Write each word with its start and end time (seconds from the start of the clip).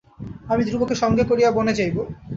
আমি 0.49 0.61
ধ্রুবকে 0.65 0.95
সঙ্গে 0.95 1.23
করিয়া 1.23 1.49
বনে 1.51 1.73
যাইব। 1.73 1.97